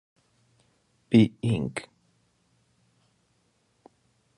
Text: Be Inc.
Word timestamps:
Be 1.11 1.21
Inc. 1.43 1.75